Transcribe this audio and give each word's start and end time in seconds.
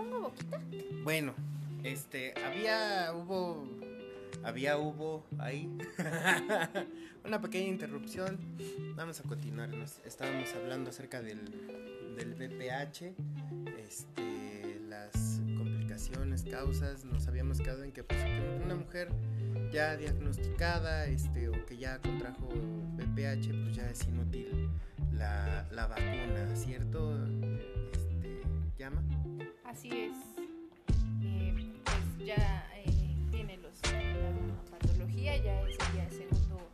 pongo 0.00 0.20
boquita? 0.20 0.60
Bueno, 1.04 1.34
este, 1.84 2.34
había, 2.44 3.12
hubo, 3.14 3.66
había, 4.42 4.78
hubo 4.78 5.24
ahí 5.38 5.68
una 7.24 7.40
pequeña 7.40 7.68
interrupción. 7.68 8.38
Vamos 8.96 9.20
a 9.20 9.24
continuar. 9.24 9.68
Nos 9.68 9.98
estábamos 10.06 10.54
hablando 10.54 10.90
acerca 10.90 11.20
del, 11.20 11.40
del 12.16 12.34
BPH, 12.34 13.12
este, 13.78 14.80
las 14.88 15.40
complicaciones, 15.58 16.44
causas. 16.44 17.04
Nos 17.04 17.28
habíamos 17.28 17.58
quedado 17.58 17.84
en 17.84 17.92
pues, 17.92 18.06
que, 18.06 18.60
una 18.64 18.76
mujer 18.76 19.10
ya 19.70 19.96
diagnosticada 19.96 21.06
este, 21.06 21.50
o 21.50 21.66
que 21.66 21.76
ya 21.76 21.98
contrajo 21.98 22.48
BPH, 22.48 23.50
pues 23.64 23.76
ya 23.76 23.90
es 23.90 24.06
inútil 24.06 24.70
la, 25.12 25.66
la 25.70 25.86
vacuna, 25.86 26.56
¿cierto? 26.56 27.14
Este, 27.92 28.42
llama. 28.78 29.02
Así 29.70 29.88
es. 29.88 30.16
Eh, 31.22 31.54
pues 31.84 32.26
ya 32.26 32.66
eh, 32.74 33.14
tiene 33.30 33.56
los, 33.58 33.72
la 33.84 34.78
patología, 34.78 35.36
ya 35.36 35.62
sería 35.62 36.04
el 36.04 36.10
segundo 36.10 36.68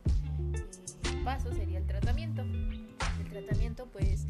eh, 0.55 1.21
paso, 1.23 1.53
sería 1.53 1.77
el 1.77 1.85
tratamiento. 1.85 2.41
El 2.41 3.29
tratamiento, 3.29 3.85
pues, 3.93 4.25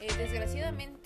eh, 0.00 0.08
desgraciadamente, 0.16 0.97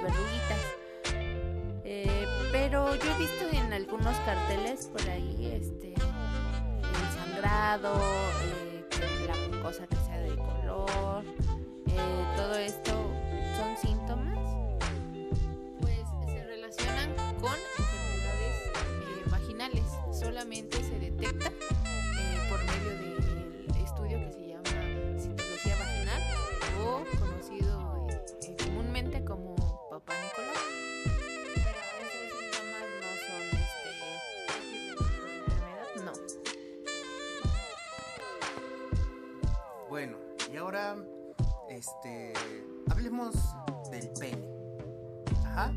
las 0.00 0.12
eh, 1.84 2.26
pero 2.50 2.94
yo 2.94 3.10
he 3.10 3.18
visto 3.18 3.44
en 3.52 3.72
algunos 3.72 4.16
carteles 4.18 4.86
por 4.86 5.02
ahí, 5.10 5.50
este, 5.52 5.94
ensangrado, 7.04 8.00
eh, 8.44 8.84
la 9.26 9.56
mucosa 9.56 9.86
que 9.86 9.96
sea 9.96 10.20
de 10.20 10.34
color, 10.36 11.24
eh, 11.88 12.34
todo 12.36 12.54
esto 12.54 13.01
Bueno, 39.92 40.16
y 40.50 40.56
ahora, 40.56 40.96
este, 41.68 42.32
hablemos 42.88 43.34
del 43.90 44.08
pene. 44.18 44.48
Ajá. 45.44 45.70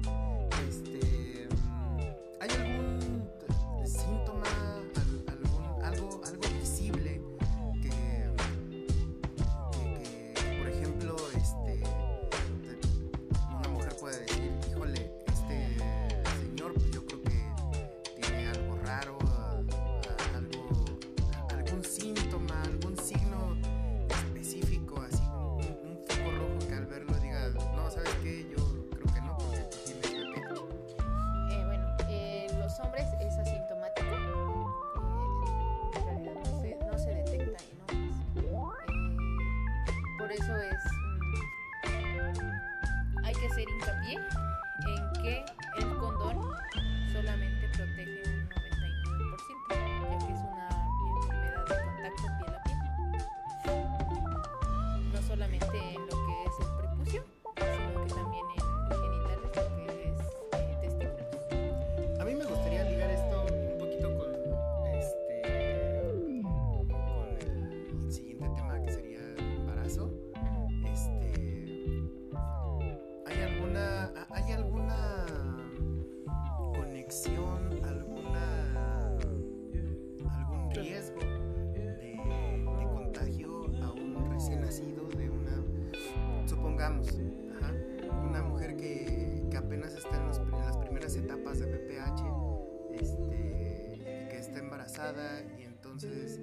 entonces 95.96 96.42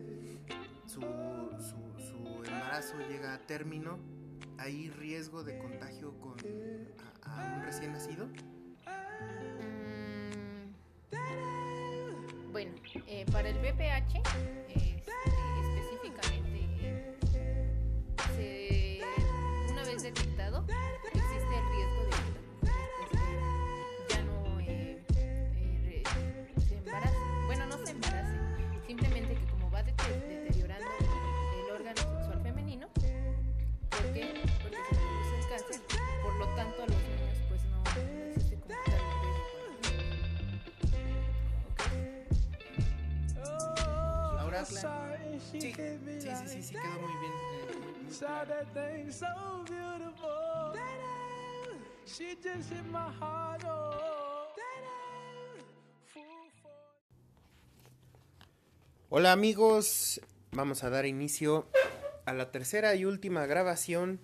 su, 0.87 1.01
su, 1.01 2.45
embarazo 2.45 2.99
llega 3.09 3.35
a 3.35 3.39
término, 3.39 3.99
¿hay 4.59 4.89
riesgo 4.91 5.45
de 5.45 5.59
contagio 5.59 6.19
con, 6.21 6.37
a, 7.23 7.57
un 7.57 7.63
recién 7.63 7.93
nacido? 7.93 8.27
Mm. 11.11 11.23
Bueno, 12.51 12.73
eh, 13.07 13.27
para 13.31 13.49
el 13.51 13.59
BPH... 13.59 14.23
Eh, 14.69 15.03
Sí, 45.53 45.61
sí, 45.61 45.73
sí, 45.73 46.31
sí, 46.47 46.63
sí, 46.63 46.75
quedó 46.75 47.01
muy 47.01 47.13
bien. 47.21 47.33
eh, 48.09 49.13
so 49.13 49.27
beautiful. 49.69 50.81
She 52.07 52.37
just 52.43 52.71
hit 52.71 52.85
my 52.91 53.13
heart. 53.21 53.63
Oh, 53.67 54.49
Hola 59.11 59.33
amigos, 59.33 60.23
vamos 60.53 60.85
a 60.85 60.91
dar 60.91 61.05
inicio 61.05 61.69
a 62.25 62.33
la 62.33 62.51
tercera 62.51 62.95
y 62.95 63.05
última 63.05 63.45
grabación 63.45 64.21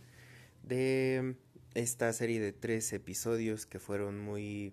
de 0.62 1.36
esta 1.74 2.10
serie 2.14 2.40
de 2.40 2.54
tres 2.54 2.90
episodios 2.94 3.66
que 3.66 3.78
fueron 3.78 4.18
muy 4.18 4.72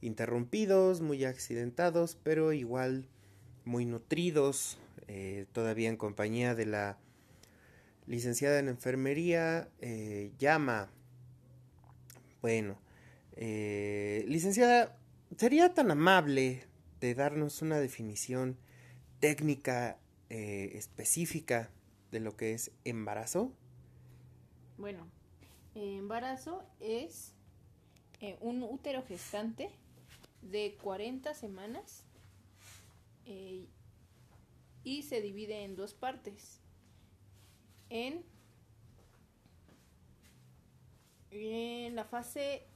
interrumpidos, 0.00 1.02
muy 1.02 1.24
accidentados, 1.24 2.16
pero 2.20 2.52
igual 2.52 3.06
muy 3.64 3.84
nutridos, 3.84 4.76
eh, 5.08 5.46
todavía 5.52 5.88
en 5.88 5.96
compañía 5.96 6.54
de 6.54 6.66
la 6.66 6.98
licenciada 8.06 8.58
en 8.58 8.68
enfermería, 8.68 9.70
eh, 9.80 10.32
Llama. 10.38 10.90
Bueno, 12.42 12.78
eh, 13.34 14.24
licenciada, 14.28 14.98
¿sería 15.38 15.72
tan 15.72 15.90
amable 15.90 16.66
de 17.00 17.14
darnos 17.14 17.62
una 17.62 17.80
definición 17.80 18.58
técnica 19.18 19.98
específica 20.28 21.70
de 22.12 22.20
lo 22.20 22.36
que 22.36 22.52
es 22.52 22.70
embarazo? 22.84 23.50
Bueno, 24.76 25.08
embarazo 25.74 26.62
es 26.80 27.32
un 28.40 28.62
útero 28.62 29.02
gestante 29.06 29.70
de 30.42 30.76
40 30.82 31.32
semanas 31.32 32.04
y 34.84 35.02
se 35.02 35.20
divide 35.20 35.64
en 35.64 35.76
dos 35.76 35.94
partes. 35.94 36.60
En, 37.90 38.22
en 41.30 41.94
la 41.94 42.04
fase 42.04 42.66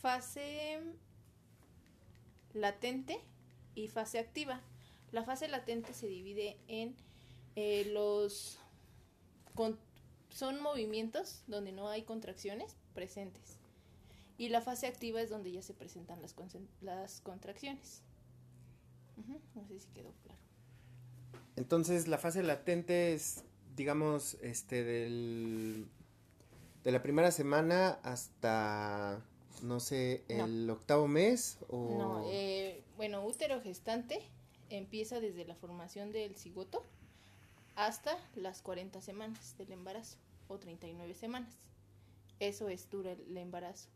fase 0.00 0.80
latente 2.54 3.20
y 3.74 3.88
fase 3.88 4.18
activa. 4.18 4.60
La 5.12 5.24
fase 5.24 5.48
latente 5.48 5.92
se 5.94 6.06
divide 6.06 6.58
en 6.68 6.94
eh, 7.56 7.86
los 7.92 8.58
con- 9.54 9.78
son 10.30 10.60
movimientos 10.62 11.42
donde 11.46 11.72
no 11.72 11.88
hay 11.88 12.02
contracciones 12.02 12.76
presentes 12.94 13.57
y 14.38 14.48
la 14.48 14.62
fase 14.62 14.86
activa 14.86 15.20
es 15.20 15.28
donde 15.28 15.52
ya 15.52 15.62
se 15.62 15.74
presentan 15.74 16.22
las, 16.22 16.34
las 16.80 17.20
contracciones. 17.20 18.02
No 19.54 19.66
sé 19.66 19.80
si 19.80 19.88
quedó 19.88 20.12
claro. 20.22 20.38
Entonces 21.56 22.06
la 22.06 22.18
fase 22.18 22.42
latente 22.44 23.14
es, 23.14 23.42
digamos, 23.76 24.34
este 24.40 24.84
del 24.84 25.88
de 26.84 26.92
la 26.92 27.02
primera 27.02 27.32
semana 27.32 27.98
hasta 28.04 29.20
no 29.62 29.80
sé, 29.80 30.24
No. 30.28 30.44
el 30.44 30.70
octavo 30.70 31.08
mes 31.08 31.58
o 31.68 31.96
No, 31.98 32.22
eh, 32.30 32.84
bueno, 32.96 33.26
útero 33.26 33.60
gestante 33.60 34.20
empieza 34.70 35.18
desde 35.18 35.44
la 35.44 35.56
formación 35.56 36.12
del 36.12 36.36
cigoto 36.36 36.84
hasta 37.74 38.16
las 38.36 38.62
40 38.62 39.00
semanas 39.00 39.56
del 39.58 39.72
embarazo 39.72 40.16
o 40.46 40.58
39 40.58 41.14
semanas. 41.14 41.56
Eso 42.38 42.68
es 42.68 42.88
dura 42.88 43.12
el 43.12 43.36
embarazo. 43.36 43.88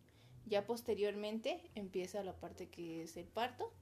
Ya 0.46 0.66
posteriormente 0.66 1.60
empieza 1.74 2.22
la 2.22 2.34
parte 2.34 2.68
que 2.68 3.02
es 3.02 3.16
el 3.16 3.26
parto 3.26 3.72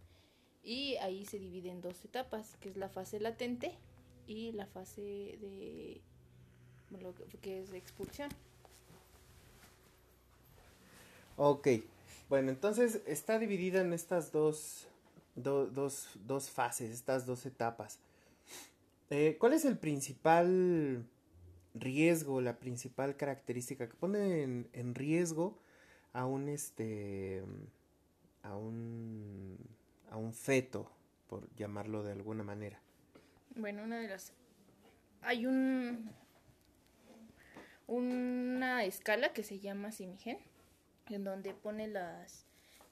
y 0.62 0.96
ahí 0.96 1.24
se 1.24 1.38
divide 1.38 1.70
en 1.70 1.80
dos 1.80 2.04
etapas, 2.04 2.56
que 2.60 2.68
es 2.68 2.76
la 2.76 2.88
fase 2.88 3.18
latente 3.18 3.78
y 4.26 4.52
la 4.52 4.66
fase 4.66 5.00
de 5.40 6.00
lo 7.00 7.14
que- 7.40 7.60
es 7.60 7.70
de 7.70 7.78
expulsión. 7.78 8.30
Ok, 11.36 11.68
bueno, 12.28 12.50
entonces 12.50 13.00
está 13.06 13.38
dividida 13.38 13.80
en 13.80 13.92
estas 13.92 14.30
dos, 14.30 14.86
do- 15.34 15.66
dos, 15.66 16.10
dos 16.26 16.50
fases, 16.50 16.90
estas 16.90 17.24
dos 17.26 17.46
etapas. 17.46 17.98
Eh, 19.08 19.36
¿Cuál 19.40 19.54
es 19.54 19.64
el 19.64 19.78
principal 19.78 21.06
riesgo, 21.74 22.40
la 22.40 22.58
principal 22.58 23.16
característica 23.16 23.88
que 23.88 23.94
pone 23.94 24.42
en 24.42 24.94
riesgo 24.94 25.56
a 26.12 26.26
un 26.26 26.48
este 26.48 27.42
a 28.42 28.56
un 28.56 29.56
a 30.10 30.16
un 30.16 30.32
feto, 30.32 30.90
por 31.28 31.48
llamarlo 31.54 32.02
de 32.02 32.12
alguna 32.12 32.42
manera? 32.42 32.80
Bueno, 33.54 33.84
una 33.84 33.98
de 34.00 34.08
las... 34.08 34.32
Hay 35.22 35.46
un... 35.46 36.10
Una 37.86 38.84
escala 38.84 39.32
que 39.32 39.42
se 39.42 39.58
llama 39.58 39.90
Simigen, 39.90 40.38
en 41.08 41.24
donde 41.24 41.54
pone 41.54 41.88
las, 41.88 42.46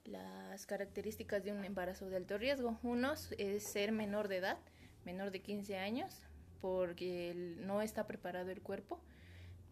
las 0.04 0.66
características 0.66 1.44
de 1.44 1.52
un 1.52 1.64
embarazo 1.64 2.08
de 2.08 2.16
alto 2.16 2.36
riesgo. 2.36 2.78
Uno 2.82 3.14
es 3.36 3.62
ser 3.62 3.92
menor 3.92 4.26
de 4.26 4.38
edad, 4.38 4.58
menor 5.04 5.30
de 5.30 5.40
15 5.40 5.78
años, 5.78 6.26
porque 6.60 7.54
no 7.60 7.80
está 7.80 8.08
preparado 8.08 8.50
el 8.50 8.60
cuerpo, 8.60 9.00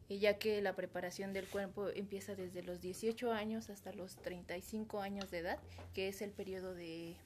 ya 0.08 0.38
que 0.38 0.60
la 0.62 0.74
preparación 0.76 1.32
del 1.32 1.46
cuerpo 1.48 1.88
empieza 1.88 2.34
desde 2.34 2.62
los 2.62 2.80
18 2.80 3.32
años 3.32 3.70
hasta 3.70 3.92
los 3.92 4.16
35 4.16 5.00
años 5.00 5.30
de 5.30 5.38
edad, 5.38 5.58
que 5.94 6.08
es 6.08 6.22
el 6.22 6.30
periodo 6.30 6.74
de... 6.74 7.16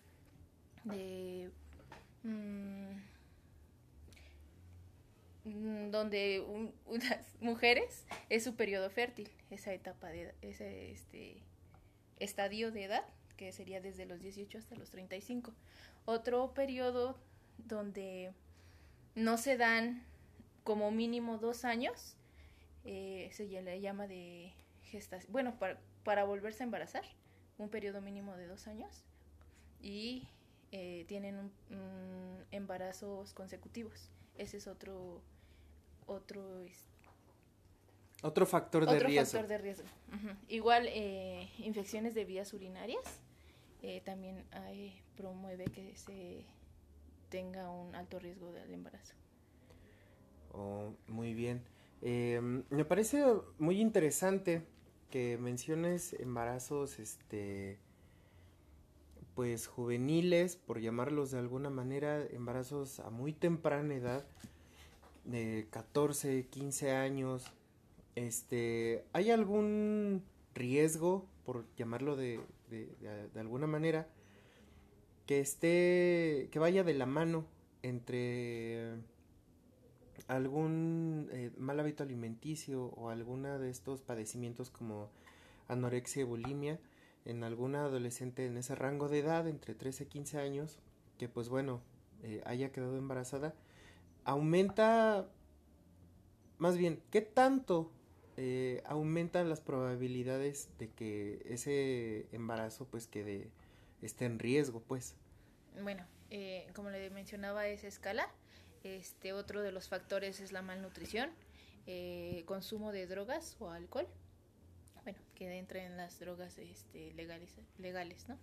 mm, 2.22 2.92
mm, 5.44 5.90
donde 5.90 6.40
un- 6.46 6.74
unas 6.86 7.34
mujeres 7.40 8.04
es 8.28 8.44
su 8.44 8.54
periodo 8.54 8.90
fértil, 8.90 9.28
esa 9.50 9.72
etapa 9.72 10.08
de 10.08 10.34
ese 10.42 10.92
este 10.92 11.36
estadio 12.18 12.70
de 12.70 12.84
edad 12.84 13.04
que 13.36 13.52
sería 13.52 13.80
desde 13.80 14.04
los 14.04 14.20
18 14.20 14.58
hasta 14.58 14.74
los 14.74 14.90
35. 14.90 15.52
Otro 16.04 16.52
periodo 16.52 17.18
donde 17.56 18.32
no 19.14 19.38
se 19.38 19.56
dan 19.56 20.02
como 20.62 20.90
mínimo 20.90 21.38
dos 21.38 21.64
años, 21.64 22.16
eh, 22.84 23.28
se 23.32 23.46
le 23.46 23.80
llama 23.80 24.06
de 24.06 24.52
gestación, 24.84 25.32
bueno, 25.32 25.58
para, 25.58 25.78
para 26.04 26.24
volverse 26.24 26.62
a 26.62 26.66
embarazar, 26.66 27.04
un 27.58 27.68
periodo 27.68 28.00
mínimo 28.00 28.36
de 28.36 28.46
dos 28.46 28.66
años, 28.66 29.04
y 29.80 30.26
eh, 30.72 31.04
tienen 31.08 31.50
un- 31.70 32.44
embarazos 32.50 33.32
consecutivos. 33.34 34.10
Ese 34.36 34.56
es 34.58 34.66
otro 34.66 35.20
otro 36.06 36.64
Otro 38.22 38.44
factor 38.46 38.84
de 38.86 38.96
otro 38.96 39.08
riesgo. 39.08 39.38
factor 39.38 39.48
de 39.48 39.58
riesgo. 39.58 39.88
Igual 40.48 40.86
eh, 40.88 41.48
infecciones 41.58 42.14
de 42.14 42.24
vías 42.24 42.52
urinarias 42.52 43.02
eh, 43.82 44.00
también 44.04 44.44
hay- 44.52 45.00
promueve 45.16 45.64
que 45.66 45.94
se 45.96 46.44
tenga 47.30 47.70
un 47.70 47.94
alto 47.94 48.18
riesgo 48.18 48.50
del 48.52 48.72
embarazo. 48.74 49.14
Oh, 50.52 50.92
muy 51.06 51.32
bien. 51.34 51.62
Eh, 52.02 52.40
me 52.70 52.84
parece 52.84 53.24
muy 53.58 53.80
interesante 53.80 54.62
que 55.10 55.38
menciones 55.38 56.14
embarazos, 56.14 56.98
este, 56.98 57.78
pues 59.34 59.66
juveniles, 59.66 60.56
por 60.56 60.80
llamarlos 60.80 61.30
de 61.30 61.38
alguna 61.38 61.70
manera, 61.70 62.24
embarazos 62.26 63.00
a 63.00 63.10
muy 63.10 63.32
temprana 63.32 63.94
edad, 63.94 64.26
de 65.24 65.68
14, 65.70 66.46
15 66.48 66.92
años. 66.92 67.44
Este, 68.16 69.04
¿hay 69.12 69.30
algún 69.30 70.22
riesgo, 70.54 71.26
por 71.44 71.64
llamarlo 71.76 72.16
de, 72.16 72.40
de, 72.70 72.86
de- 73.00 73.28
de 73.28 73.40
alguna 73.40 73.66
manera, 73.66 74.08
que 75.26 75.40
esté, 75.40 76.48
que 76.50 76.58
vaya 76.58 76.82
de 76.84 76.94
la 76.94 77.06
mano 77.06 77.44
entre 77.82 78.94
algún 80.30 81.28
eh, 81.32 81.50
mal 81.58 81.80
hábito 81.80 82.04
alimenticio 82.04 82.84
o 82.84 83.10
alguna 83.10 83.58
de 83.58 83.68
estos 83.68 84.00
padecimientos 84.00 84.70
como 84.70 85.10
anorexia 85.66 86.20
y 86.20 86.24
bulimia 86.24 86.78
en 87.24 87.42
alguna 87.42 87.84
adolescente 87.84 88.46
en 88.46 88.56
ese 88.56 88.76
rango 88.76 89.08
de 89.08 89.18
edad 89.18 89.48
entre 89.48 89.74
13 89.74 90.04
y 90.04 90.06
15 90.06 90.38
años 90.38 90.78
que 91.18 91.28
pues 91.28 91.48
bueno 91.48 91.82
eh, 92.22 92.42
haya 92.46 92.70
quedado 92.70 92.96
embarazada 92.96 93.54
aumenta 94.24 95.28
más 96.58 96.78
bien 96.78 97.02
qué 97.10 97.22
tanto 97.22 97.90
eh, 98.36 98.84
aumentan 98.86 99.48
las 99.48 99.60
probabilidades 99.60 100.70
de 100.78 100.90
que 100.90 101.42
ese 101.44 102.28
embarazo 102.30 102.86
pues 102.86 103.08
quede 103.08 103.50
esté 104.00 104.26
en 104.26 104.38
riesgo 104.38 104.80
pues 104.80 105.16
Bueno, 105.82 106.06
como 106.74 106.90
le 106.90 107.10
mencionaba 107.10 107.66
esa 107.66 107.88
escala, 107.88 108.32
este 108.84 109.32
otro 109.32 109.62
de 109.62 109.72
los 109.72 109.88
factores 109.88 110.40
es 110.40 110.52
la 110.52 110.62
malnutrición, 110.62 111.30
eh, 111.86 112.42
consumo 112.46 112.92
de 112.92 113.06
drogas 113.06 113.56
o 113.58 113.70
alcohol, 113.70 114.06
bueno, 115.04 115.18
que 115.34 115.58
entra 115.58 115.84
en 115.84 115.96
las 115.96 116.18
drogas 116.18 116.58
este, 116.58 117.12
legales, 117.14 117.56
legales, 117.78 118.28
¿no? 118.28 118.36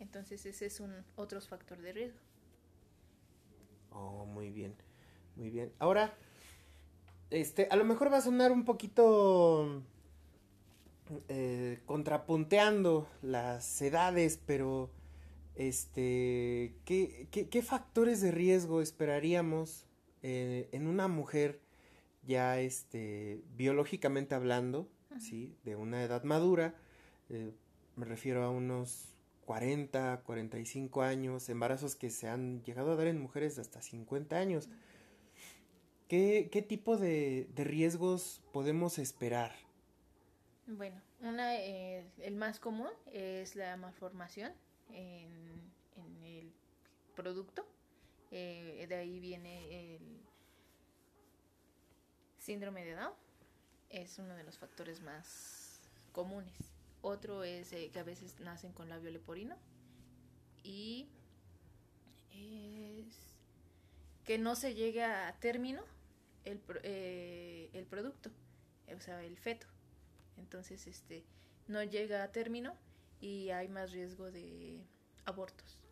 Entonces 0.00 0.46
ese 0.46 0.66
es 0.66 0.80
un 0.80 0.94
otro 1.16 1.40
factor 1.40 1.80
de 1.80 1.92
riesgo. 1.92 2.18
Oh, 3.90 4.26
muy 4.26 4.50
bien, 4.50 4.74
muy 5.36 5.50
bien. 5.50 5.72
Ahora, 5.78 6.14
este, 7.30 7.68
a 7.70 7.76
lo 7.76 7.84
mejor 7.84 8.12
va 8.12 8.18
a 8.18 8.22
sonar 8.22 8.52
un 8.52 8.64
poquito 8.64 9.82
eh, 11.28 11.80
contrapunteando 11.86 13.08
las 13.22 13.80
edades, 13.82 14.38
pero 14.46 14.90
este, 15.58 16.76
¿qué, 16.84 17.26
qué, 17.32 17.48
qué 17.48 17.62
factores 17.62 18.20
de 18.20 18.30
riesgo 18.30 18.80
esperaríamos 18.80 19.84
eh, 20.22 20.68
en 20.70 20.86
una 20.86 21.08
mujer 21.08 21.60
ya, 22.22 22.60
este, 22.60 23.42
biológicamente 23.56 24.36
hablando, 24.36 24.88
sí, 25.18 25.52
de 25.64 25.74
una 25.74 26.04
edad 26.04 26.22
madura? 26.22 26.76
Eh, 27.28 27.52
me 27.96 28.06
refiero 28.06 28.44
a 28.44 28.50
unos 28.50 29.08
40, 29.46 30.22
45 30.24 31.02
años, 31.02 31.48
embarazos 31.48 31.96
que 31.96 32.10
se 32.10 32.28
han 32.28 32.62
llegado 32.62 32.92
a 32.92 32.96
dar 32.96 33.08
en 33.08 33.20
mujeres 33.20 33.56
de 33.56 33.62
hasta 33.62 33.82
50 33.82 34.36
años. 34.36 34.68
¿Qué, 36.06 36.50
qué 36.52 36.62
tipo 36.62 36.96
de, 36.96 37.48
de 37.56 37.64
riesgos 37.64 38.42
podemos 38.52 38.98
esperar? 39.00 39.52
Bueno, 40.68 41.02
una, 41.20 41.56
eh, 41.56 42.06
el 42.20 42.36
más 42.36 42.60
común 42.60 42.90
es 43.12 43.56
la 43.56 43.76
malformación 43.76 44.52
en, 44.90 45.72
el 46.22 46.52
producto. 47.14 47.66
Eh, 48.30 48.86
de 48.88 48.94
ahí 48.94 49.20
viene 49.20 49.94
el 49.94 50.20
síndrome 52.38 52.84
de 52.84 52.94
Down. 52.94 53.12
Es 53.90 54.18
uno 54.18 54.34
de 54.34 54.44
los 54.44 54.58
factores 54.58 55.00
más 55.00 55.80
comunes. 56.12 56.54
Otro 57.00 57.44
es 57.44 57.72
eh, 57.72 57.90
que 57.92 57.98
a 57.98 58.04
veces 58.04 58.38
nacen 58.40 58.72
con 58.72 58.88
labio 58.88 59.10
leporino. 59.10 59.56
Y 60.62 61.08
es 62.30 63.28
que 64.24 64.38
no 64.38 64.56
se 64.56 64.74
llegue 64.74 65.02
a 65.04 65.34
término 65.40 65.82
el, 66.44 66.60
eh, 66.82 67.70
el 67.72 67.86
producto, 67.86 68.30
o 68.94 69.00
sea, 69.00 69.22
el 69.24 69.36
feto. 69.38 69.66
Entonces, 70.36 70.86
este, 70.86 71.24
no 71.66 71.82
llega 71.82 72.22
a 72.22 72.32
término 72.32 72.74
y 73.20 73.50
hay 73.50 73.68
más 73.68 73.92
riesgo 73.92 74.30
de 74.30 74.80
abortos, 75.24 75.82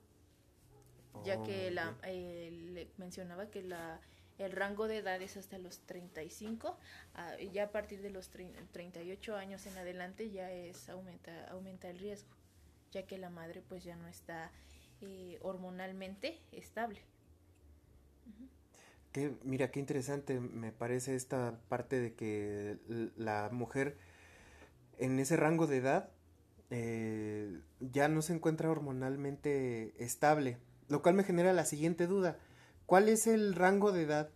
ya 1.25 1.39
Oh, 1.39 1.43
que 1.43 1.71
la, 1.71 1.97
eh, 2.05 2.51
le 2.73 2.89
mencionaba 2.99 3.51
que 3.51 3.63
la, 3.63 4.01
el 4.39 4.53
rango 4.53 4.87
de 4.89 4.99
edad 4.99 5.21
es 5.23 5.37
hasta 5.37 5.59
los 5.59 5.81
35, 5.87 6.79
ah, 7.15 7.37
ya 7.53 7.65
a 7.65 7.73
partir 7.73 8.03
de 8.03 8.11
los 8.11 8.31
trein- 8.33 8.55
38 8.73 9.37
años 9.37 9.67
en 9.67 9.77
adelante 9.79 10.31
ya 10.31 10.51
es 10.53 10.89
aumenta, 10.89 11.49
aumenta 11.51 11.89
el 11.91 11.99
riesgo, 11.99 12.37
ya 12.93 13.07
que 13.07 13.19
la 13.19 13.31
madre 13.31 13.63
pues 13.67 13.85
ya 13.85 13.97
no 13.97 14.09
está 14.09 14.53
eh, 15.01 15.39
hormonalmente 15.43 16.41
estable. 16.53 17.01
Que, 19.13 19.35
mira, 19.45 19.71
qué 19.71 19.81
interesante 19.81 20.41
me 20.41 20.73
parece 20.73 21.15
esta 21.17 21.59
parte 21.69 21.99
de 22.01 22.15
que 22.15 22.79
la 23.17 23.49
mujer 23.51 23.97
en 24.99 25.19
ese 25.19 25.37
rango 25.37 25.67
de 25.67 25.79
edad 25.79 26.11
eh, 26.71 27.61
ya 27.81 28.09
no 28.09 28.23
se 28.23 28.35
encuentra 28.35 28.71
hormonalmente 28.71 29.95
estable, 30.03 30.59
lo 30.89 31.03
cual 31.03 31.15
me 31.15 31.25
genera 31.25 31.53
la 31.53 31.65
siguiente 31.65 32.07
duda. 32.07 32.39
¿Cuál 32.87 33.09
es 33.09 33.27
el 33.27 33.55
rango 33.55 33.93
de 33.93 34.03
edad 34.03 34.31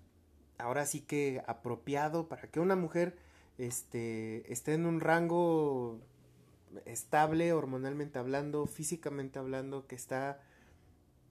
ahora 0.58 0.87
sí 0.87 1.00
que 1.00 1.42
apropiado 1.46 2.28
para 2.28 2.49
que 2.49 2.60
una 2.60 2.76
mujer 2.76 3.16
este, 3.58 4.50
esté 4.52 4.75
en 4.75 4.87
un 4.87 5.00
rango 5.00 6.00
estable 6.84 7.52
hormonalmente 7.52 8.18
hablando, 8.18 8.66
físicamente 8.66 9.38
hablando, 9.38 9.87
que 9.87 9.96
está 9.96 10.40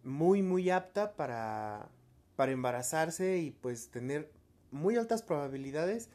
muy, 0.03 0.41
muy 0.41 0.69
apta 0.69 1.15
para, 1.15 1.89
para 2.35 2.51
embarazarse 2.51 3.37
y 3.39 3.51
pues 3.51 3.89
tener 3.89 4.31
muy 4.71 4.95
altas 4.95 5.23
probabilidades 5.23 6.09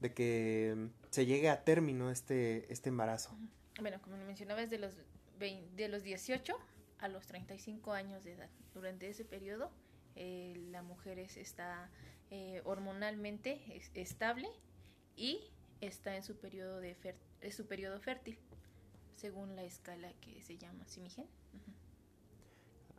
de 0.00 0.12
que 0.12 0.88
se 1.10 1.26
llegue 1.26 1.48
a 1.48 1.64
término 1.64 2.10
este, 2.10 2.70
este 2.72 2.90
embarazo. 2.90 3.36
Bueno, 3.80 4.00
como 4.02 4.16
mencionaba, 4.18 4.62
es 4.62 4.70
de 4.70 4.78
los, 4.78 4.94
20 5.38 5.74
de 5.82 5.88
los 5.88 6.02
18 6.02 6.56
a 6.98 7.08
los 7.08 7.26
35 7.26 7.92
años 7.92 8.24
de 8.24 8.32
edad. 8.32 8.48
Durante 8.72 9.08
ese 9.08 9.24
periodo, 9.24 9.70
eh, 10.16 10.54
la 10.70 10.82
mujer 10.82 11.18
es- 11.18 11.36
está 11.36 11.90
eh, 12.30 12.62
hormonalmente 12.64 13.62
es- 13.76 13.90
estable 13.94 14.48
y 15.16 15.40
está 15.80 16.16
en 16.16 16.22
su 16.24 16.36
periodo, 16.36 16.80
de 16.80 16.96
fer- 16.96 17.14
en 17.42 17.52
su 17.52 17.66
periodo 17.66 18.00
fértil, 18.00 18.38
según 19.14 19.54
la 19.54 19.62
escala 19.64 20.12
que 20.20 20.40
se 20.42 20.56
llama 20.56 20.86
Simigen. 20.88 21.26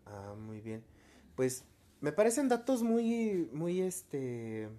Ah, 0.06 0.36
muy 0.38 0.62
bien. 0.62 0.84
Pues 1.36 1.66
me 2.02 2.12
parecen 2.12 2.48
datos 2.48 2.84
muy, 2.84 3.50
muy, 3.52 3.82
este, 3.82 4.70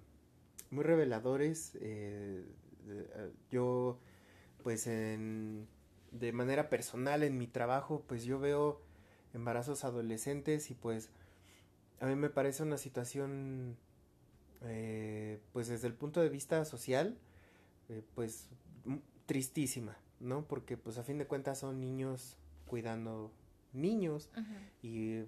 muy 0.71 0.83
reveladores. 0.83 1.75
eh, 1.81 2.45
eh, 2.87 3.31
yo, 3.51 3.99
pues, 4.63 4.87
en, 4.87 5.67
de 6.19 6.31
manera 6.31 6.69
personal 6.69 7.23
en 7.23 7.37
mi 7.37 7.47
trabajo, 7.47 8.03
pues 8.07 8.23
yo 8.23 8.39
veo 8.39 8.81
embarazos 9.33 9.83
adolescentes 9.83 10.71
y 10.71 10.73
pues 10.73 11.09
a 11.99 12.05
mí 12.05 12.15
me 12.15 12.29
parece 12.29 12.63
una 12.63 12.77
situación, 12.77 13.77
eh, 14.61 15.39
pues 15.53 15.67
desde 15.67 15.87
el 15.87 15.93
punto 15.93 16.21
de 16.21 16.29
vista 16.29 16.63
social, 16.65 17.17
eh, 17.89 18.03
pues 18.15 18.49
tristísima, 19.25 19.97
¿no? 20.19 20.45
Porque 20.47 20.77
pues 20.77 20.97
a 20.97 21.03
fin 21.03 21.17
de 21.17 21.27
cuentas 21.27 21.59
son 21.59 21.79
niños 21.79 22.37
cuidando 22.65 23.31
niños 23.73 24.29
y 24.81 25.23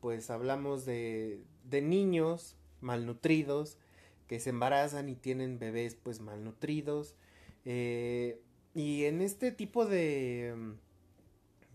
pues 0.00 0.30
hablamos 0.30 0.84
de, 0.84 1.44
de 1.64 1.82
niños 1.82 2.56
malnutridos 2.80 3.78
que 4.26 4.40
se 4.40 4.50
embarazan 4.50 5.08
y 5.08 5.16
tienen 5.16 5.58
bebés 5.58 5.94
pues 5.94 6.20
malnutridos 6.20 7.14
eh, 7.64 8.40
y 8.74 9.04
en 9.04 9.20
este 9.22 9.52
tipo 9.52 9.86
de, 9.86 10.54
mm, 10.56 10.72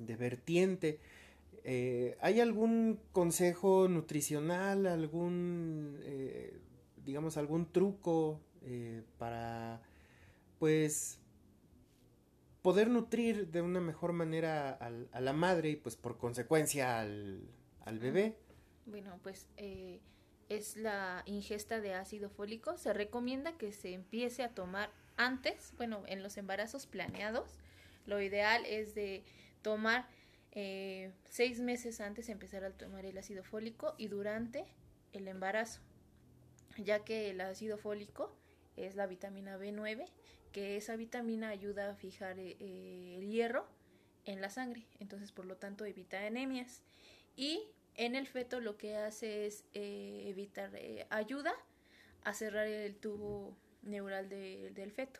de 0.05 0.15
vertiente 0.15 0.99
eh, 1.65 2.17
¿hay 2.21 2.39
algún 2.41 2.99
consejo 3.11 3.87
nutricional, 3.89 4.87
algún, 4.87 5.99
eh, 6.03 6.59
digamos, 7.05 7.37
algún 7.37 7.71
truco 7.71 8.41
eh, 8.63 9.03
para, 9.19 9.81
pues, 10.59 11.19
poder 12.61 12.89
nutrir 12.89 13.47
de 13.47 13.61
una 13.61 13.79
mejor 13.79 14.13
manera 14.13 14.71
al- 14.71 15.07
a 15.11 15.21
la 15.21 15.33
madre 15.33 15.69
y, 15.71 15.75
pues, 15.75 15.95
por 15.95 16.17
consecuencia 16.17 16.99
al, 16.99 17.41
al 17.85 17.99
bebé? 17.99 18.35
Bueno, 18.85 19.19
pues 19.23 19.47
eh, 19.57 19.99
es 20.49 20.75
la 20.77 21.23
ingesta 21.25 21.79
de 21.79 21.93
ácido 21.93 22.29
fólico. 22.29 22.77
Se 22.77 22.93
recomienda 22.93 23.57
que 23.57 23.71
se 23.71 23.93
empiece 23.93 24.43
a 24.43 24.49
tomar 24.53 24.89
antes, 25.19 25.73
bueno, 25.77 26.03
en 26.07 26.23
los 26.23 26.37
embarazos 26.37 26.87
planeados. 26.87 27.59
Lo 28.05 28.21
ideal 28.21 28.65
es 28.65 28.95
de 28.95 29.23
tomar 29.61 30.07
eh, 30.53 31.11
seis 31.29 31.59
meses 31.59 31.99
antes 31.99 32.29
empezar 32.29 32.63
a 32.63 32.71
tomar 32.71 33.05
el 33.05 33.17
ácido 33.17 33.43
fólico 33.43 33.93
y 33.97 34.07
durante 34.07 34.65
el 35.13 35.27
embarazo, 35.27 35.81
ya 36.77 37.03
que 37.03 37.29
el 37.29 37.41
ácido 37.41 37.77
fólico 37.77 38.35
es 38.77 38.95
la 38.95 39.07
vitamina 39.07 39.57
B9, 39.57 40.05
que 40.53 40.77
esa 40.77 40.95
vitamina 40.95 41.49
ayuda 41.49 41.91
a 41.91 41.95
fijar 41.95 42.39
eh, 42.39 42.55
eh, 42.59 43.17
el 43.19 43.29
hierro 43.29 43.67
en 44.25 44.41
la 44.41 44.49
sangre, 44.49 44.87
entonces 44.99 45.31
por 45.33 45.45
lo 45.45 45.57
tanto 45.57 45.85
evita 45.85 46.25
anemias. 46.25 46.81
Y 47.35 47.67
en 47.95 48.15
el 48.15 48.25
feto 48.25 48.61
lo 48.61 48.77
que 48.77 48.95
hace 48.95 49.45
es 49.45 49.65
eh, 49.73 50.23
evitar, 50.27 50.71
ayuda 51.09 51.53
a 52.23 52.33
cerrar 52.33 52.67
el 52.67 52.95
tubo 52.95 53.55
neural 53.83 54.29
de- 54.29 54.71
del 54.71 54.91
feto, 54.91 55.19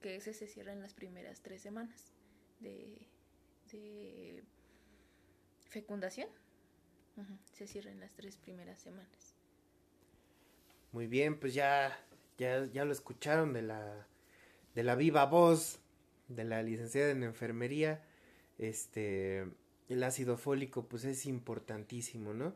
que 0.00 0.16
ese 0.16 0.32
se 0.32 0.46
cierra 0.46 0.72
en 0.72 0.80
las 0.80 0.94
primeras 0.94 1.40
tres 1.40 1.62
semanas 1.62 2.12
de, 2.60 3.06
de 3.72 4.42
fecundación. 5.68 6.28
Se 7.52 7.66
cierra 7.66 7.90
en 7.90 8.00
las 8.00 8.14
tres 8.14 8.36
primeras 8.36 8.80
semanas. 8.80 9.34
Muy 10.92 11.06
bien, 11.06 11.38
pues 11.38 11.52
ya, 11.54 11.96
ya, 12.38 12.64
ya 12.66 12.84
lo 12.84 12.92
escucharon 12.92 13.52
de 13.52 13.62
la, 13.62 14.06
de 14.74 14.82
la 14.82 14.94
viva 14.94 15.26
voz 15.26 15.80
de 16.28 16.44
la 16.44 16.62
licenciada 16.62 17.10
en 17.10 17.22
enfermería. 17.22 18.02
Este, 18.58 19.46
el 19.88 20.02
ácido 20.02 20.36
fólico, 20.36 20.86
pues 20.86 21.04
es 21.04 21.26
importantísimo, 21.26 22.32
¿no? 22.32 22.54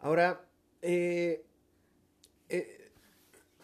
Ahora, 0.00 0.44
eh, 0.82 1.44
eh, 2.48 2.90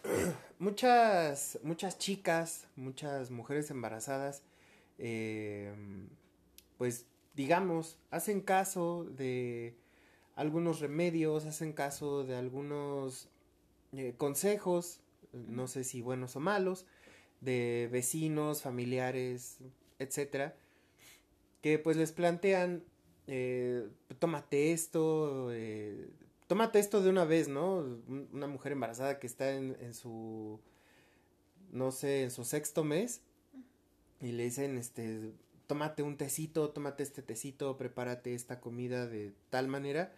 muchas, 0.63 1.59
muchas 1.61 1.97
chicas, 1.97 2.67
muchas 2.77 3.31
mujeres 3.31 3.69
embarazadas, 3.69 4.43
eh, 4.97 5.73
pues 6.77 7.05
digamos, 7.35 7.99
hacen 8.11 8.39
caso 8.39 9.03
de 9.03 9.75
algunos 10.35 10.79
remedios, 10.79 11.45
hacen 11.45 11.73
caso 11.73 12.23
de 12.23 12.35
algunos 12.37 13.27
eh, 13.91 14.13
consejos, 14.17 15.01
no 15.33 15.67
sé 15.67 15.83
si 15.83 16.01
buenos 16.01 16.37
o 16.37 16.39
malos, 16.39 16.85
de 17.41 17.89
vecinos, 17.91 18.61
familiares, 18.61 19.57
etcétera, 19.99 20.55
que 21.61 21.77
pues 21.77 21.97
les 21.97 22.13
plantean 22.13 22.83
eh, 23.27 23.87
tómate 24.19 24.71
esto, 24.73 25.49
eh, 25.51 26.09
tómate 26.47 26.79
esto 26.79 27.01
de 27.01 27.09
una 27.09 27.25
vez, 27.25 27.47
¿no? 27.47 27.77
Un- 27.77 28.29
Una 28.33 28.47
mujer 28.47 28.71
embarazada 28.73 29.19
que 29.19 29.27
está 29.27 29.51
en, 29.55 29.77
en 29.81 29.93
su, 29.93 30.59
no 31.71 31.91
sé, 31.91 32.23
en 32.23 32.31
su 32.31 32.43
sexto 32.43 32.83
mes 32.83 33.21
y 34.21 34.31
le 34.31 34.43
dicen, 34.43 34.77
este, 34.77 35.33
tómate 35.67 36.03
un 36.03 36.17
tecito, 36.17 36.69
tómate 36.71 37.03
este 37.03 37.21
tecito, 37.21 37.77
prepárate 37.77 38.33
esta 38.35 38.59
comida 38.61 39.07
de 39.07 39.33
tal 39.49 39.67
manera 39.67 40.13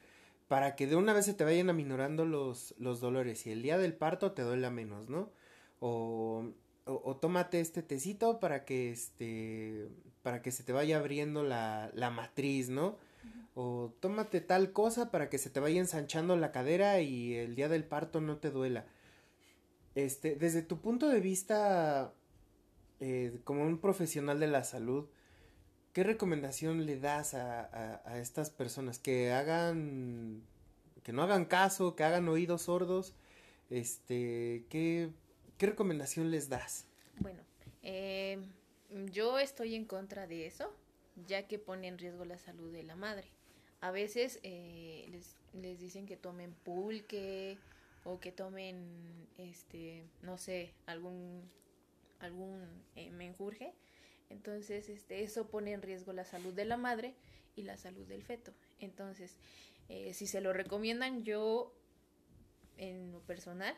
para 0.48 0.76
que 0.76 0.88
de 0.88 0.96
una 0.96 1.14
vez 1.14 1.26
se 1.26 1.34
te 1.34 1.44
vayan 1.44 1.70
aminorando 1.70 2.26
los, 2.26 2.76
los 2.78 3.00
dolores 3.02 3.48
y 3.48 3.52
el 3.52 3.62
día 3.64 3.78
del 3.78 3.94
parto 3.96 4.34
te 4.34 4.44
duela 4.44 4.70
menos, 4.72 5.10
¿no? 5.10 5.32
O, 5.80 6.46
o, 6.86 7.02
o 7.04 7.16
tómate 7.18 7.60
este 7.62 7.82
tecito 7.84 8.40
para 8.40 8.66
que 8.66 8.92
este 8.92 9.90
para 10.24 10.42
que 10.42 10.52
se 10.52 10.64
te 10.64 10.74
vaya 10.74 10.98
abriendo 10.98 11.44
la, 11.44 11.92
la 11.94 12.10
matriz, 12.12 12.70
¿no? 12.70 12.98
O 13.56 13.94
tómate 14.02 14.42
tal 14.42 14.74
cosa 14.74 15.12
para 15.12 15.30
que 15.30 15.38
se 15.38 15.50
te 15.50 15.62
vaya 15.62 15.80
ensanchando 15.80 16.36
la 16.36 16.52
cadera 16.52 17.00
y 17.00 17.36
el 17.36 17.56
día 17.56 17.70
del 17.70 17.86
parto 17.86 18.20
no 18.20 18.38
te 18.38 18.52
duela. 18.52 18.86
Este, 19.96 20.36
desde 20.36 20.62
tu 20.62 20.82
punto 20.82 21.08
de 21.08 21.22
vista 21.22 22.14
eh, 23.00 23.40
como 23.46 23.64
un 23.64 23.80
profesional 23.80 24.42
de 24.42 24.48
la 24.48 24.66
salud, 24.66 25.08
¿qué 25.94 26.04
recomendación 26.04 26.86
le 26.86 27.00
das 27.00 27.34
a, 27.34 28.02
a, 28.06 28.20
estas 28.20 28.50
personas 28.50 29.00
que 29.00 29.32
hagan, 29.32 30.44
que 31.04 31.14
no 31.14 31.24
hagan 31.24 31.46
caso, 31.46 31.96
que 31.96 32.04
hagan 32.04 32.28
oídos 32.28 32.64
sordos? 32.64 33.14
Este, 33.70 34.66
¿qué, 34.70 35.10
qué 35.58 35.66
recomendación 35.66 36.30
les 36.30 36.50
das? 36.50 36.88
Bueno, 37.20 37.42
eh, 37.84 38.38
yo 39.12 39.40
estoy 39.40 39.76
en 39.76 39.86
contra 39.86 40.28
de 40.28 40.46
eso, 40.46 40.74
ya 41.26 41.48
que 41.48 41.58
pone 41.58 41.88
en 41.88 41.98
riesgo 41.98 42.26
la 42.26 42.38
salud 42.38 42.72
de 42.74 42.84
la 42.84 42.98
madre. 42.98 43.30
A 43.82 43.92
veces 43.92 44.40
eh, 44.44 45.08
les, 45.54 45.80
dicen 45.80 46.06
que 46.06 46.18
tomen 46.18 46.54
pulque 46.64 47.58
o 48.04 48.20
que 48.20 48.32
tomen, 48.32 49.28
este, 49.38 50.04
no 50.22 50.38
sé, 50.38 50.74
algún, 50.86 51.42
algún 52.20 52.64
eh, 52.96 53.12
menjurje. 53.12 53.74
Entonces, 54.30 54.90
este, 54.90 55.24
eso 55.24 55.48
pone 55.48 55.72
en 55.72 55.82
riesgo 55.82 56.14
la 56.14 56.26
salud 56.26 56.54
de 56.54 56.66
la 56.66 56.78
madre 56.78 57.14
y 57.56 57.64
la 57.64 57.78
salud 57.78 58.06
del 58.08 58.24
feto. 58.24 58.54
Entonces, 58.80 59.38
eh, 59.90 60.14
si 60.14 60.28
se 60.28 60.42
lo 60.42 60.54
recomiendan, 60.54 61.24
yo, 61.24 61.74
en 62.78 63.12
lo 63.12 63.20
personal, 63.22 63.76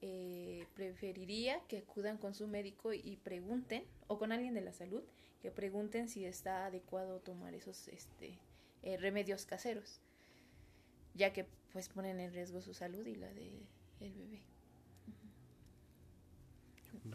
eh, 0.00 0.66
preferiría 0.74 1.60
que 1.66 1.78
acudan 1.78 2.18
con 2.18 2.34
su 2.34 2.46
médico 2.46 2.92
y 2.92 3.16
pregunten, 3.16 3.84
o 4.06 4.18
con 4.18 4.32
alguien 4.32 4.54
de 4.54 4.60
la 4.60 4.72
salud, 4.72 5.02
que 5.42 5.50
pregunten 5.50 6.08
si 6.08 6.24
está 6.24 6.66
adecuado 6.66 7.20
tomar 7.20 7.54
esos 7.54 7.88
este, 7.88 8.38
eh, 8.82 8.96
remedios 8.96 9.46
caseros, 9.46 10.00
ya 11.14 11.32
que 11.32 11.46
pues 11.72 11.88
ponen 11.88 12.20
en 12.20 12.32
riesgo 12.32 12.60
su 12.60 12.74
salud 12.74 13.06
y 13.06 13.14
la 13.14 13.28
del 13.28 13.66
el 14.00 14.14
bebé. 14.14 14.42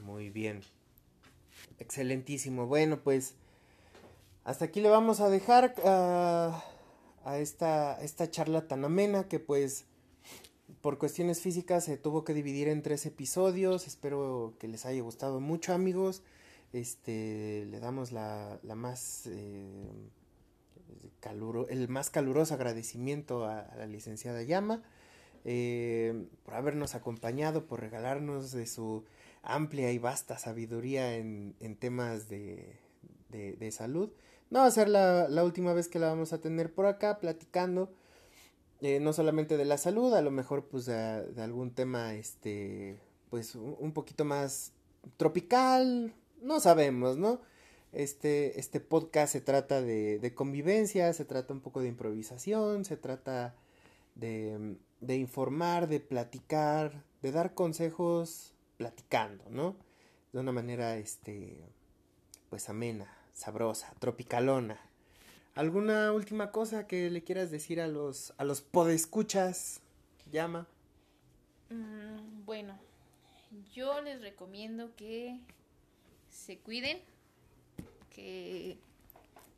Muy 0.01 0.29
bien. 0.29 0.61
Excelentísimo. 1.79 2.67
Bueno, 2.67 3.01
pues 3.01 3.35
hasta 4.43 4.65
aquí 4.65 4.81
le 4.81 4.89
vamos 4.89 5.19
a 5.19 5.29
dejar 5.29 5.75
ah, 5.85 6.63
a 7.23 7.37
esta, 7.37 8.01
esta 8.01 8.29
charla 8.29 8.67
tan 8.67 8.83
amena 8.85 9.27
que 9.27 9.39
pues 9.39 9.85
por 10.81 10.97
cuestiones 10.97 11.41
físicas 11.41 11.85
se 11.85 11.97
tuvo 11.97 12.23
que 12.25 12.33
dividir 12.33 12.67
en 12.67 12.81
tres 12.81 13.05
episodios. 13.05 13.87
Espero 13.87 14.55
que 14.59 14.67
les 14.67 14.85
haya 14.85 15.01
gustado 15.01 15.39
mucho, 15.39 15.73
amigos. 15.73 16.23
Este, 16.73 17.65
le 17.69 17.79
damos 17.79 18.11
la, 18.11 18.59
la 18.63 18.75
más 18.75 19.27
eh, 19.27 20.09
caluro, 21.19 21.67
el 21.69 21.87
más 21.87 22.09
caluroso 22.09 22.53
agradecimiento 22.53 23.45
a, 23.45 23.67
la 23.77 23.85
licenciada 23.85 24.43
Llama 24.43 24.81
eh, 25.45 26.27
por 26.43 26.53
habernos 26.55 26.95
acompañado, 26.95 27.65
por 27.65 27.81
regalarnos 27.81 28.51
de 28.51 28.65
su 28.65 29.03
amplia 29.41 29.91
y 29.91 29.97
vasta 29.97 30.37
sabiduría 30.37 31.15
en, 31.17 31.55
en 31.59 31.75
temas 31.75 32.29
de, 32.29 32.79
de, 33.29 33.53
de 33.53 33.71
salud. 33.71 34.09
No 34.49 34.59
va 34.59 34.65
a 34.65 34.71
ser 34.71 34.87
la, 34.87 35.27
la 35.27 35.43
última 35.43 35.73
vez 35.73 35.87
que 35.87 35.99
la 35.99 36.07
vamos 36.07 36.33
a 36.33 36.39
tener 36.41 36.73
por 36.73 36.85
acá 36.85 37.19
platicando 37.19 37.91
eh, 38.81 38.99
no 38.99 39.13
solamente 39.13 39.55
de 39.55 39.63
la 39.63 39.77
salud, 39.77 40.13
a 40.13 40.21
lo 40.21 40.29
mejor 40.29 40.65
pues 40.65 40.85
de, 40.85 41.25
de 41.31 41.41
algún 41.41 41.71
tema 41.71 42.15
este 42.15 42.99
pues 43.29 43.55
un, 43.55 43.93
poquito 43.93 44.25
más 44.25 44.73
tropical, 45.15 46.13
no 46.41 46.59
sabemos, 46.59 47.17
¿no? 47.17 47.39
Este, 47.93 48.59
este 48.59 48.79
podcast 48.79 49.31
se 49.31 49.41
trata 49.41 49.81
de, 49.81 50.19
de 50.19 50.33
convivencia, 50.33 51.13
se 51.13 51.25
trata 51.25 51.53
un 51.53 51.61
poco 51.61 51.79
de 51.81 51.87
improvisación, 51.87 52.85
se 52.85 52.97
trata 52.97 53.55
de, 54.15 54.77
de 54.99 55.15
informar, 55.15 55.87
de 55.87 55.99
platicar, 55.99 57.03
de 57.21 57.31
dar 57.31 57.53
consejos 57.53 58.53
platicando, 58.77 59.43
¿no? 59.49 59.75
De 60.31 60.39
una 60.39 60.51
manera, 60.51 60.97
este, 60.97 61.59
pues 62.49 62.67
amena, 62.69 63.15
sabrosa, 63.33 63.93
tropicalona. 63.99 64.79
¿Alguna 65.55 66.11
última 66.13 66.51
cosa 66.51 66.87
que 66.87 67.11
le 67.11 67.23
quieras 67.23 67.51
decir 67.51 67.79
a 67.79 67.87
los, 67.87 68.33
a 68.37 68.43
los 68.43 68.61
podescuchas? 68.61 69.81
Llama. 70.31 70.67
Mm, 71.69 72.45
bueno, 72.45 72.77
yo 73.73 74.01
les 74.01 74.21
recomiendo 74.21 74.95
que 74.95 75.39
se 76.31 76.57
cuiden, 76.57 76.99
que 78.13 78.77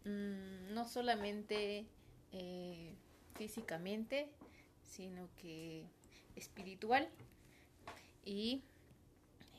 mm, 0.05 0.73
no 0.73 0.87
solamente 0.87 1.85
eh, 2.31 2.93
físicamente, 3.35 4.29
sino 4.83 5.29
que 5.41 5.85
espiritual 6.35 7.07
y 8.23 8.63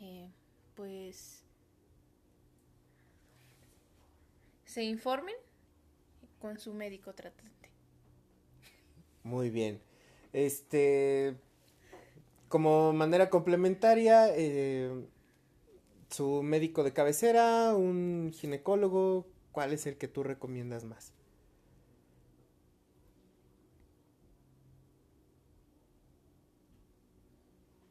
eh, 0.00 0.28
pues 0.74 1.42
se 4.64 4.82
informen 4.82 5.34
con 6.40 6.58
su 6.58 6.74
médico 6.74 7.14
tratante. 7.14 7.70
Muy 9.22 9.50
bien. 9.50 9.80
Este, 10.32 11.36
como 12.48 12.92
manera 12.92 13.30
complementaria, 13.30 14.28
eh, 14.36 15.06
su 16.16 16.42
médico 16.42 16.82
de 16.82 16.94
cabecera, 16.94 17.74
un 17.74 18.32
ginecólogo, 18.34 19.26
¿cuál 19.52 19.74
es 19.74 19.86
el 19.86 19.98
que 19.98 20.08
tú 20.08 20.22
recomiendas 20.22 20.84
más? 20.84 21.12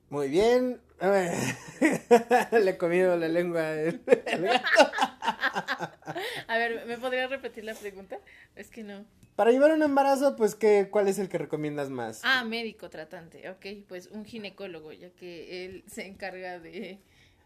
Muy 0.10 0.28
bien. 0.30 0.82
Le 2.52 2.70
he 2.72 2.78
comido 2.78 3.16
la 3.16 3.28
lengua. 3.28 3.74
El 3.74 4.02
gato. 4.42 4.92
A 6.48 6.58
ver, 6.58 6.86
¿me 6.88 6.98
podrías 6.98 7.30
repetir 7.30 7.64
la 7.64 7.76
pregunta? 7.76 8.18
Es 8.56 8.70
que 8.70 8.84
no. 8.84 9.06
Para 9.36 9.52
llevar 9.52 9.72
un 9.72 9.84
embarazo, 9.84 10.36
pues, 10.36 10.56
¿qué, 10.56 10.88
¿cuál 10.90 11.10
es 11.10 11.20
el 11.20 11.30
que 11.30 11.38
recomiendas 11.38 11.92
más? 11.92 12.22
Ah, 12.24 12.44
médico 12.44 12.90
tratante, 12.90 13.50
ok, 13.50 13.86
pues 13.88 14.08
un 14.08 14.26
ginecólogo, 14.26 14.94
ya 14.94 15.10
que 15.10 15.66
él 15.66 15.84
se 15.88 16.08
encarga 16.08 16.60
de... 16.60 17.00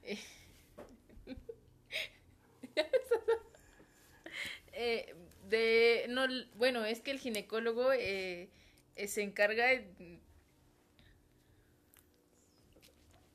eh, 0.03 0.19
de... 5.49 6.05
No, 6.09 6.25
bueno, 6.55 6.85
es 6.85 7.01
que 7.01 7.11
el 7.11 7.19
ginecólogo 7.19 7.91
eh, 7.93 8.49
eh, 8.95 9.07
se 9.07 9.21
encarga... 9.21 9.67
De... 9.67 10.19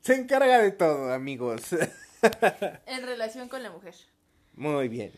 Se 0.00 0.14
encarga 0.14 0.60
de 0.60 0.70
todo, 0.70 1.12
amigos. 1.12 1.62
en 2.86 3.06
relación 3.06 3.48
con 3.48 3.62
la 3.62 3.70
mujer. 3.70 3.94
Muy 4.54 4.88
bien. 4.88 5.12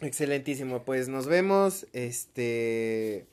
Excelentísimo, 0.00 0.84
pues 0.84 1.08
nos 1.08 1.26
vemos. 1.26 1.86
Este. 1.92 3.26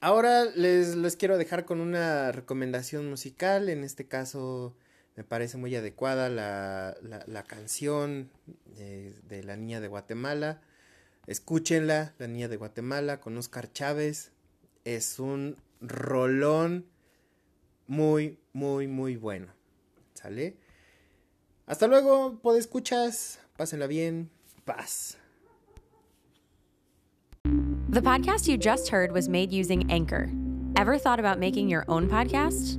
Ahora 0.00 0.44
les, 0.44 0.94
les, 0.94 1.16
quiero 1.16 1.38
dejar 1.38 1.64
con 1.64 1.80
una 1.80 2.30
recomendación 2.30 3.10
musical. 3.10 3.68
En 3.68 3.82
este 3.82 4.06
caso, 4.06 4.76
me 5.18 5.24
parece 5.24 5.56
muy 5.56 5.74
adecuada 5.74 6.28
la, 6.28 6.96
la, 7.02 7.24
la 7.26 7.42
canción 7.42 8.30
de, 8.76 9.12
de, 9.24 9.42
La 9.42 9.56
Niña 9.56 9.80
de 9.80 9.88
Guatemala. 9.88 10.60
Escúchenla, 11.26 12.14
La 12.18 12.28
Niña 12.28 12.46
de 12.46 12.56
Guatemala, 12.56 13.18
con 13.18 13.36
Oscar 13.36 13.72
Chávez. 13.72 14.30
Es 14.84 15.18
un 15.18 15.56
rolón 15.80 16.86
muy, 17.88 18.38
muy, 18.52 18.86
muy 18.86 19.16
bueno. 19.16 19.48
¿Sale? 20.14 20.56
Hasta 21.66 21.88
luego, 21.88 22.38
podescuchas. 22.40 23.40
Pásenla 23.56 23.88
bien. 23.88 24.30
Paz. 24.64 25.18
The 27.88 28.02
podcast 28.02 28.46
you 28.46 28.56
just 28.56 28.90
heard 28.90 29.10
was 29.10 29.28
made 29.28 29.50
using 29.50 29.90
Anchor. 29.90 30.30
Ever 30.76 30.96
thought 30.96 31.18
about 31.18 31.40
making 31.40 31.68
your 31.68 31.84
own 31.88 32.08
podcast? 32.08 32.78